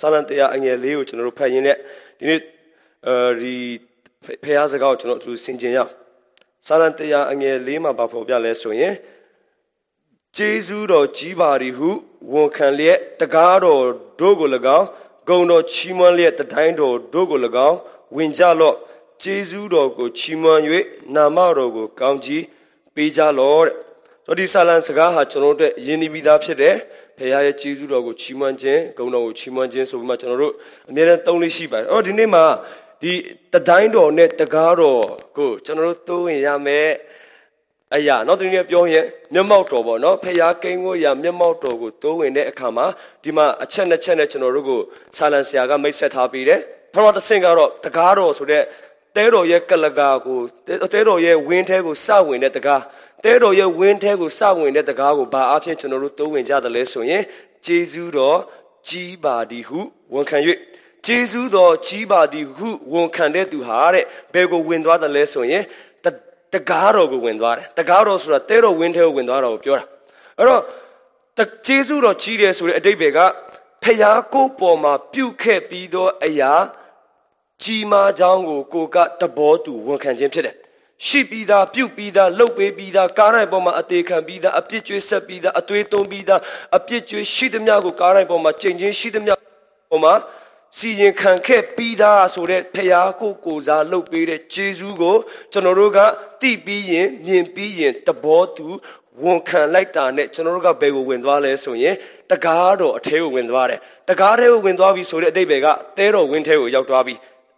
[0.00, 1.76] စာလံတရားအငယ်လေးကိုကျွန်တော်တို့ဖတ်ရင်းနဲ့
[2.18, 2.40] ဒီနေ့
[3.06, 3.54] အဲဒီ
[4.42, 5.90] ဖះစကားကိုကျွန်တော်တို့ဆင်ခြင်ရအောင်
[6.66, 8.94] စာလံတရားအငယ်လေးမှာဘာဖော်ပြလဲဆိုရင်
[10.36, 11.90] ကျေးဇူးတော်ကြီးပါသည်ဟု
[12.32, 13.84] ဝန်ခံလျက်တကားတော်
[14.20, 14.86] တို့ကို၎င်း
[15.28, 17.38] ဂုံတော်ချီးမွမ်းလျက်တတိုင်းတော်တို့ကို၎
[17.68, 17.78] င်း
[18.16, 18.76] ဝင်ကြလော့
[19.22, 20.60] ကျေးဇူးတော်ကိုချီးမွမ်း၍
[21.14, 22.44] နာမတော်ကိုကောင်းကြီး
[22.94, 23.74] ပေးကြလော့တဲ့
[24.26, 26.76] ဆိုဒီဆာလံစကားဟာကျွန်တော်တို့ယဉ်နေပြီးသားဖြစ်တယ်
[27.22, 30.54] ဖခင်ရဲ့ကြီးစုတော်ကိုချီးမွမ်းခြင်းဂုဏ်တော်ကိုချီးမွမ်းခြင်းဆိုပြီးမှကျွန်တော်တို့
[30.90, 32.44] အမြဲတမ်းသုံးလေးရှိပါတယ်။အော်ဒီနေ့မှာ
[33.02, 33.12] ဒီ
[33.52, 35.02] တတိုင်းတော်နဲ့တကားတော်
[35.36, 36.88] ကိုကျွန်တော်တို့သုံးဝင်ရမယ်။
[37.94, 39.04] အရာနော်ဒီနေ့ပြောရင်
[39.34, 42.86] မျက်မှောက်တော်ပေါ့နော်ဖခင်ကိန်းကိုရမျက်မှောက်တော်ကိုသုံးဝင်တဲ့အခါမှာ
[43.22, 44.80] ဒီမှာအချက်နှစ်ချက်နဲ့ကျွန်တော်တို့ကို
[45.16, 46.60] ဆာလန်ဆရာကမိတ်ဆက်ထားပြီးတယ်။
[46.92, 48.62] ပထမတစ်ဆင့်ကတော့တကားတော်ဆိုတဲ့
[49.16, 50.38] တဲတော်ရဲ့ကလကာကို
[50.92, 52.82] တဲတော်ရဲ့ဝင်းထဲကိုစဝင်တဲ့တကား
[53.24, 57.22] တဲတော်ရဲ့ဝင်းထဲကိုစဝင်တဲ့တကားကိုဘာအဖြစ်ကျွန်တော်တို့တိုးဝင်ကြတယ်လဲဆိုရင်
[57.66, 58.38] ဂျေဇူးတော်
[58.88, 59.80] ကြီးပါသည်ဟု
[60.14, 60.38] ဝန်ခံ၍
[61.06, 65.62] ဂျေဇူးတော်ကြီးပါသည်ဟုဝန်ခံတဲ့သူဟာတဲ့ဘယ်ကိုဝင်သွားတယ်လဲဆိုရင်
[66.54, 69.84] တကားတော်ကိုဝင်သွားတယ်တကားတော်ဆိုတာတဲတော်ဝင်းထဲကိုဝင်သွားတာကိုပြောတာ
[70.38, 70.62] အဲ့တော့
[71.66, 73.18] ဂျေဇုတော်ကြီးတယ်ဆိုတဲ့အတိတ်ပဲက
[73.82, 76.52] ဖျားကိုပေါ်မှာပြုတ်ခဲ့ပြီးသောအရာ
[77.64, 80.56] ကြီးမားကြောင်းကိုကိုကတဘောတူဝန်ခံခြင်းဖြစ်တယ်
[81.06, 86.40] ရှိပြီးသားပြုတ်ပြီးသားလှုပ်ပေးပြီးသားကားတိုင်းပေါ်မှာအသေးခံပြီးသားအပြစ်ကြွေးဆက်ပြီးသားအသွေးသွင်းပြီးသား
[86.76, 89.34] အပြစ်ကြွေးရှိသမျှကိုကားတိုင်းပေါ်မှာချိန်ချင်းရှိသမျှ
[89.90, 90.14] ပေါ်မှာ
[90.78, 95.16] စီရင်ခံခဲ့ပြီးသားဆိုတဲ့ဖျားကိုကိုစားလှုပ်ပေးတဲ့ဂျေဇူးကို
[95.52, 95.98] ကျွန်တော်တို့က
[96.40, 98.66] သိပြီးရင်မြင်ပြီးရင်တဘောတူ
[99.22, 101.94] ဝန်ခံလိုက်တာနဲ့ကျွန်တော်တို့ကဘယ်ကိုဝင်သွားလဲဆိုရင်
[102.30, 105.66] တကားတော်အထဲကိုဝင်သွားတယ်တကားထဲကိုဝင်သွားပြီဆိုတဲ့အတိတ်ပဲက
[105.98, 107.14] တဲတော်ဝင်းထဲကိုရောက်သွားပြီ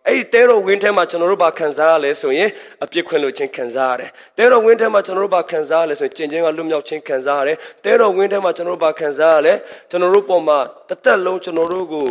[0.08, 2.50] အဲ့ဒီတဲတော်ဝင်းထဲမှာကျွန်တော်တို့ဘာခံစားရလဲဆိုရင်
[2.84, 9.54] အပြစ်ခွင့်လို့ခြင်းခံစားရတယ်တဲတော်ဝင်းထဲမှာကျွန်တော်တို့ဘာခံစားရလဲဆိုရင်ကျင်ချင်းကလွတ်မြောက်ခြင်းခံစားရတယ်တဲတော်ဝင်းထဲမှာကျွန်တော်တို့ဘာခံစားရလဲ
[9.90, 12.06] ကျွန်တော်တို့ပုံမှာတသက်လုံးကျွန်တော်တို့ကို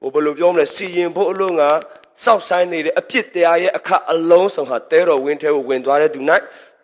[0.00, 1.70] ဟိုဘယ်လိုပြောမလဲစီရင်ဖို့အလို့ငါ
[2.24, 6.20] စောက်ဆိုင်နေတဲ့အပြစ်တရားရဲ့အခအလုံးစုံဟာတဲတော်ဝင်းထဲကိုဝင်သွားတဲ့သူ၌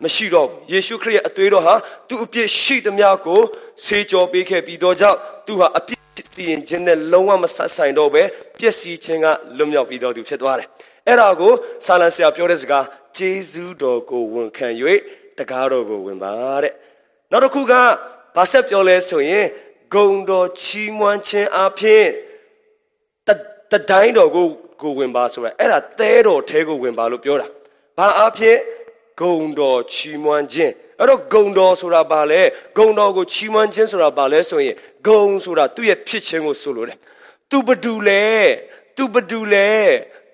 [0.03, 1.75] မရှိတော့ဘူးယေရှုခရစ်ရဲ့အသွေးတော်ဟာ
[2.07, 3.41] သူအပြစ်ရှိသမျှကို
[3.85, 6.02] ဆေးကြောပေးခဲ့ပြီးတော့ကြောင့်သူဟာအပြစ်
[6.35, 8.23] စီရင်ခြင်းနဲ့လုံးဝမဆက်ဆိုင်တော့ပဲ
[8.57, 10.67] ပျက်စီးခြင်းကလွတ်မြောက်ပြီးတော့သူဖြစ်သွားတယ်
[11.07, 11.53] အဲ့ဒါကို
[11.85, 12.85] ဆာလန်ဆရာပြောတဲ့စကား
[13.17, 14.67] ဂျေဇူးတော်ကိုဝန်ခံ၍
[15.37, 16.31] တကားတော်ကိုဝင်ပါ
[16.63, 16.73] တဲ့
[17.31, 17.73] နောက်တစ်ခုက
[18.35, 19.45] ဘာဆက်ပြောလဲဆိုရင်
[19.93, 22.05] ဂုံတော်ချီးမွမ်းခြင်းအပြင်
[23.71, 24.47] တတိုင်းတော်ကို
[24.81, 27.47] ကိုဝင်ပါဆိုရအဲ့ဒါသဲတော်ထဲကိုဝင်ပါလို့ပြောတာ
[27.97, 28.57] ဘာအဖြစ်
[29.19, 32.41] ဂုံတော်ချီးမွမ်းခြင်းအဲ့တော့ဂုံတော်ဆိုတာဘာလဲ
[32.77, 34.75] ဂုံတော်ကိုချီးမွမ်းခြင်းဆိုတာဘာလဲဆိုရင်
[35.07, 36.97] ဂုံဆိုတာသူ့ရဲ့ဖြစ်ခြင်းကိုဆိုလိုတယ်
[37.49, 38.25] သူဘဒူလဲ
[38.97, 39.69] သူဘဒူလဲ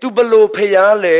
[0.01, 1.19] သူဘလို့ဖျားလဲ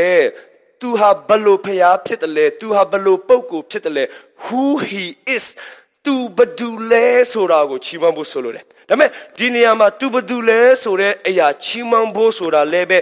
[0.80, 4.04] သူဟာဘလို့ဖျားဖြစ်တယ်လဲသူဟာဘလို့ပုပ်ကိုဖြစ်တယ်လဲ
[4.44, 5.44] who he is
[6.04, 12.98] သူဘဒူလဲဆိုတာကိုချီးမွမ်းဖို့ဆိုလိုတယ်ဒါပေမဲ့ဒီနေရာမှာသူဘဒူလဲ ဆိုတဲ့အရာချီးမွမ်းဖို့ဆိုတာလည်းပဲ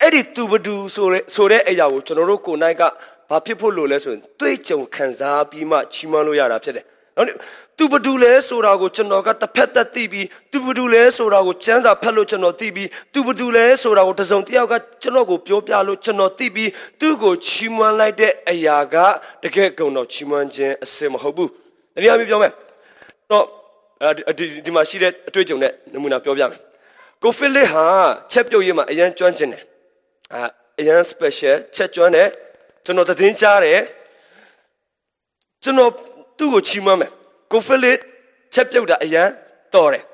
[0.00, 2.82] အဲ့ဒီသူဘဒူ ဆိုတဲ့ဆိုတဲ့အရာကိုကျွန်တော်တို့ကိုယ်၌က
[3.30, 6.84] ဘာဖြစ်ဖို့လို့လဲဆိုရင်တွေးကြုံခံစားပြီးမှချီးမွမ်းလို့ရတာဖြစ်တယ်
[7.16, 7.28] နောက်
[7.78, 18.96] သူဘဒူလဲဆိုတာကိုကျွန်တော်ကတစ်ဖက်သက်သိပြီးသူဘဒူလဲဆိုတာကိုစမ်းစာဖတ်လို့ကျွန်တော်သိပြီးသူဘဒူလဲဆိုတာကိုတစုံတစ်ယောက်ကကျွန်တော်ကိုပြောပြလို့ကျွန်တော်သိပြီးသူ့ကိုချီးမွမ်းလိုက်တဲ့အရာက
[19.42, 21.48] တကယ်ကုံတော့ချီးမွမ်းခြင်းအစစ်မဟုတ်ဘူး။
[21.94, 22.52] တရားမျိုးပြောမယ်။
[23.30, 23.44] တော့
[24.02, 26.60] အဲဒီဒီမှာရှိတဲ့အတွေ့အကြုံနဲ့နမူနာပြောပြမယ်။
[27.22, 27.86] ကိုဖီလစ်ဟာ
[28.32, 29.62] ချက်ပြုတ်ရေးမှာအရန်ကျွမ်းကျင်တယ်။
[30.34, 30.40] အာ
[30.80, 32.28] အရန် special ချက်ကျွမ်းတယ်။
[32.84, 33.80] ကျွန်တော်သတင်းကြားတယ်
[35.62, 35.90] ကျွန်တော်
[36.38, 37.12] သူ့ကိုချီးမွမ်းမယ်
[37.52, 37.98] ကိုဖီလစ်
[38.54, 39.28] ချက်ပြုတ်တာအရန်
[39.74, 40.04] တော်တယ်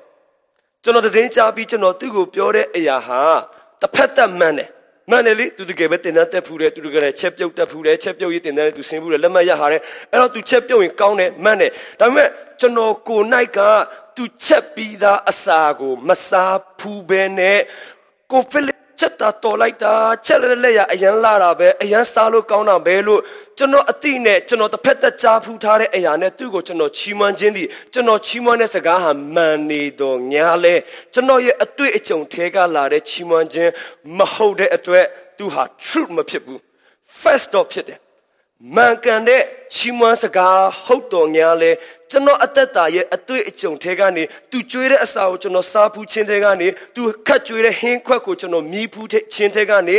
[0.83, 3.21] ကျွန်တော်သတင်းကြားပြီးကျွန်တော်သူ့ကိုပြောတဲ့အရာဟာ
[3.81, 4.69] တစ်ဖက်သက်မှန်တယ်
[5.09, 9.81] မှန်တယ်လေသူတကယ်ပဲတင်တဲ့တက်ဖူးတယ်သူတကယ်လည်းချက်ပြုတ်တက်ဖူးတယ်ချက်ပြုတ်ရေးတင်တဲ့သူဆင်းဖူးတယ်လက်မှတ်ရဟာတယ်
[10.11, 12.29] အဲ့တော့သူချက်ပြုတ်ရင်ကောင်းတယ်မှန်တယ်ဒါပေမဲ့
[12.59, 13.59] ကျွန်တော်ကိုနိုင်က
[14.15, 17.59] သူချက်ပြီးသားအစာကိုမစားဖူးပဲနဲ့
[18.31, 19.93] ကိုဖီလစ် ချက်တာတော်လိုက်တာ
[20.25, 23.21] ချက်လက်လက်ရအရန်လာတာပဲအရန်စားလို့ကောင်းတာပဲလို့
[23.57, 30.75] ကျွန်တော်အတိနဲ့ကျွန်တော်တစ်ဖက်သက်ကြားဖူးထားတဲ့အရာနဲ့သူ့ကိုကျွန်တော်ချီးမွမ်းခြင်းသည်ကျွန်တော်ချီးမွမ်းတဲ့စကားဟာမှန်နေတော့ညာလဲ
[31.13, 33.71] ကျွန်တော်ရဲ့အတွေ့အကြုံထဲကလာတဲ့ချီးမွမ်းခြင်း
[34.17, 35.05] မဟုတ်တဲ့အတွက်
[35.37, 36.59] သူဟာ truth မဖြစ်ဘူး
[37.21, 37.99] first တော့ဖြစ်တယ်
[38.73, 39.41] မှန်ကန်တဲ့
[39.73, 41.71] ချီးမွမ်းစကားဟုတ်တော်ညာလဲ
[42.11, 49.97] ကျွန်တော်အသက်တာရဲ့အတွေ့အကြုံထဲကနေသူကြွေးတဲ့အစာကိုကျွန်တော်စားဖူးခြင်းထဲကနေသူခတ်ကြွေးတဲ့ဟင်းခွက်ကိုကျွန်တော်မြည်ဖူးခြင်းထဲကနေ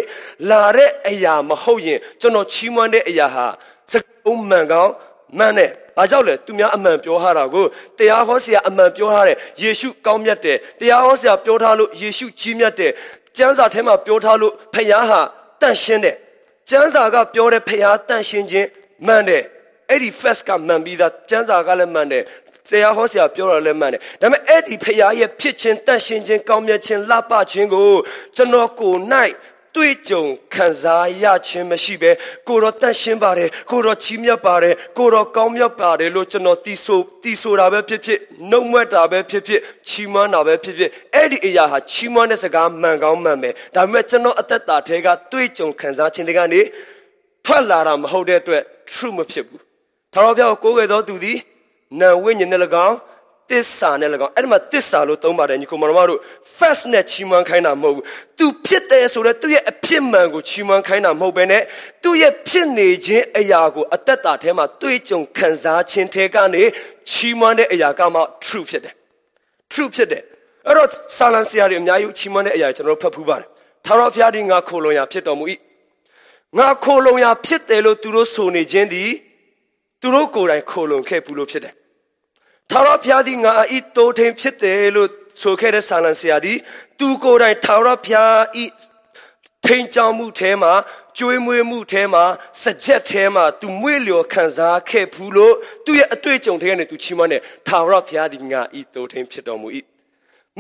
[0.51, 3.47] လာတဲ့အရာမဟုတ်ရင်ကျွန်တော်ချီးမွမ်းတဲ့အရာဟာ
[3.91, 3.93] စ
[4.25, 4.93] ကုံးမှန်ကောင်း
[5.39, 7.67] မှန်တယ်။ဘာကြောင့်လဲသူများအမှန်ပြောထားတာကို
[7.99, 12.93] တရားဟောဆရာအမှန်ပြောထားတယ်။ယေရှုကောင်းမြတ်တယ်။တရားဟောဆရာပြောထားလို့ယေရှုကြီးမြတ်တယ်။
[13.37, 15.21] ကျမ်းစာထဲမှာပြောထားလို့ဖခင်ဟာ
[15.61, 16.17] တန့်ရှင်းတယ်။
[16.71, 18.69] ကျမ်းစာကပြောတဲ့ဖခင်တန့်ရှင်းခြင်း
[19.07, 19.43] မှန်တယ်။
[19.91, 22.23] အဲ့ဒီ fast ကမှန်ပြီးသားကျမ်းစာကလည်းမှန်တယ်
[22.67, 27.91] ဖဆရာဟောဆရာပြောတာလည်းမှန်တယ်ဒါပေမဲ့အဲ့ဒီဖခင်ရဲ့ဖြစ်ခြင်းတန်ရှင်ခြင်းကောင်းမြတ်ခြင်းလှပခြင်းကို
[28.37, 29.01] ကျွန်တော်ကိုယ်၌
[29.77, 30.25] တွေ့ကြုံ
[30.55, 32.11] ခံစားရခြင်းမရှိဘဲ
[32.49, 38.19] ကိုတော့တန့်ရှင်းပါတယ်ကိုတော့ချီးမြတ်ပါတယ်ကိုတော့ကောင်းမြတ်ပါတယ်လို့ကျွန်တော်တီးဆိုတီးဆိုတာပဲဖြစ်ဖြစ်
[38.51, 46.61] နှုတ်မွက်တာပဲဖြစ်ဖြစ်ချီးမွမ်းတာပဲဖြစ်ဖြစ်အဲ့ဒီအရာဟာချီးမွမ်းတဲ့စကားမှန်ကောင်းမှန်ပဲဒါပေမဲ့ကျွန်တော်အသက်တာထဲကတွေ့ကြုံခံစားခြင်းတွေကနေ
[47.45, 48.63] ထွက်လာတာမဟုတ်တဲ့အတွက်
[48.93, 49.61] true မဖြစ်ဘူး
[50.13, 51.39] ထာဝရဘုရားကိုကိုးကွယ်သောသူသည်
[52.01, 52.97] နာဝိညာဉ်နဲ့၎င်း
[53.51, 56.21] တစ္ဆာနဲ့၎င်းအဲ့ဒီမှာတစ္ဆာလို့သုံးပါတယ်ညီကိုမတော်မတို့
[56.59, 58.05] first နဲ့ချီးမွမ်းခိုင်းတာမဟုတ်ဘူး။
[58.39, 61.63] तू ဖြစ်တယ်ဆိုတော့သူ့ရဲ့အဖြစ်မှန်ကိုချီးမွမ်းခိုင်းတာမဟုတ်ဘဲနဲ့
[62.03, 66.63] သူ့ရဲ့ဖြစ်နေခြင်းအရာကိုအသက်တာထဲမှာတွေ့ကြုံခံစားခြင်းထဲကနေ
[67.11, 68.95] ချီးမွမ်းတဲ့အရာကမှ true ဖြစ်တယ်။
[69.73, 70.23] true ဖြစ်တယ်။
[70.67, 73.49] အဲ့တော့ဆာလန်ဆရာတွေအများကြီးချီးမွမ်းတဲ့အရာကျွန်တော်တို့ဖတ်ဖူးပါတယ်။
[73.85, 75.45] ထာဝရဘုရားဒီငါခိုလုံရာဖြစ်တော်မူ၏။
[76.59, 79.11] ငါခိုလုံရာဖြစ်တယ်လို့သူတို့ဆိုနေခြင်းသည်
[80.01, 81.75] သူတို့ကိုယ်တိုင်ခိုလုံခဲ့ဘူးလို့ဖြစ်တယ်။
[82.71, 85.11] ထာဝရဘုရားသည်ငါဤတိုးထိန်ဖြစ်တယ်လို့
[85.43, 86.59] ဆိုခဲ့တဲ့ဆာလံဆရာသည်
[86.99, 88.65] သူကိုယ်တိုင်ထာဝရဘုရားဤ
[89.65, 90.73] ထိန်ကြောင်မှုထဲမှာ
[91.19, 92.25] ကျွေးမွေးမှုထဲမှာ
[92.63, 95.55] စကြက်ထဲမှာသူမွေ့လျော်ခံစားခဲ့ဘူးလို့
[95.85, 99.69] သူ့ရဲ့အတွေ့အကြုံထဲကနေသူချီးမွမ်းတယ်ထာဝရဘုရားသည်ငါဤတိုးထိန်ဖြစ်တော်မူ၏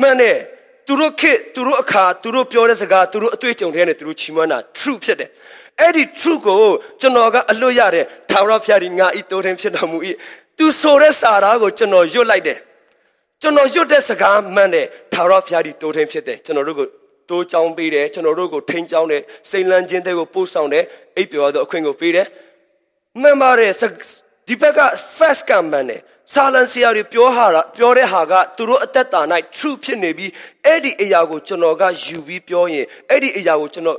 [0.00, 0.38] မှန်တယ်
[0.86, 5.30] သူတို့ခေသူတို့အခါသူတို့ပြောတဲ့စကားသူတို့အတွေ့အကြုံထဲကနေသူတို့ချီးမွမ်းတာ true ဖြစ်တယ်
[5.80, 6.62] အဲ့ဒီ true ကို
[7.00, 9.98] ကျွန်တော်ကအလွတ်ရတဲ့ထာဝရဘုရားဒီငါဤတိုးထင်းဖြစ်တော်မူ၏
[10.58, 12.58] သူဆိုတဲ့စာသားကိုကျွန်တော်ရွတ်လိုက်တယ်
[13.42, 16.88] ကျွန်တော်ရွတ်တဲ့စကားမှန်တယ်ထာဝရဘုရားဒီတိုးထင်းဖြစ်တယ်ကျွန်တော်တို့ကို
[17.30, 20.84] တိုးချောင်းပေးတယ်ကျွန်တော်တို့ကိုထိန်းချောင်းတယ်စိန်လန်းခြင်းတွေကိုပို့ဆောင်တယ်
[21.16, 22.26] အိပ်ပျော်သောအခွင့်ကိုပေးတယ်
[23.22, 23.72] မှန်ပါတယ်
[24.48, 24.80] ဒီဘက်က
[25.16, 26.00] first ကမှန်တယ်
[26.32, 27.46] ဆာလန်ဆရာတွေပြောဟာ
[27.76, 29.20] ပြောတဲ့ဟာကသူတို့အသက်တာ၌
[29.56, 30.30] true ဖြစ်နေပြီး
[30.66, 33.98] အဲ့ဒီအရာကိုကျွန်တော်ကယူပြီးပြောရင်အဲ့ဒီအရာကိုကျွန်တော်